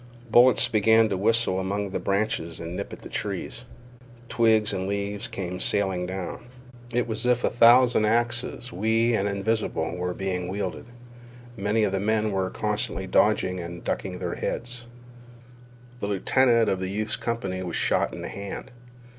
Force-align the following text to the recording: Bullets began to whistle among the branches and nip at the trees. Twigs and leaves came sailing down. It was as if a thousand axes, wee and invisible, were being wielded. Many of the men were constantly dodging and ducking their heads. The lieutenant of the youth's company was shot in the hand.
Bullets 0.31 0.67
began 0.67 1.09
to 1.09 1.15
whistle 1.17 1.59
among 1.59 1.91
the 1.91 1.99
branches 1.99 2.59
and 2.59 2.75
nip 2.75 2.91
at 2.91 3.03
the 3.03 3.07
trees. 3.09 3.65
Twigs 4.29 4.73
and 4.73 4.87
leaves 4.87 5.27
came 5.27 5.59
sailing 5.59 6.07
down. 6.07 6.47
It 6.91 7.07
was 7.07 7.23
as 7.23 7.33
if 7.33 7.43
a 7.43 7.51
thousand 7.51 8.05
axes, 8.05 8.73
wee 8.73 9.13
and 9.13 9.29
invisible, 9.29 9.95
were 9.95 10.15
being 10.15 10.47
wielded. 10.47 10.85
Many 11.55 11.83
of 11.83 11.91
the 11.91 11.99
men 11.99 12.31
were 12.31 12.49
constantly 12.49 13.05
dodging 13.05 13.59
and 13.59 13.83
ducking 13.83 14.17
their 14.17 14.33
heads. 14.33 14.87
The 15.99 16.07
lieutenant 16.07 16.67
of 16.67 16.79
the 16.79 16.89
youth's 16.89 17.15
company 17.15 17.61
was 17.61 17.75
shot 17.75 18.11
in 18.11 18.23
the 18.23 18.29
hand. 18.29 18.71